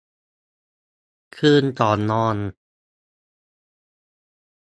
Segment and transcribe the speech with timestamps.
[1.37, 2.37] คืนก่อนนอน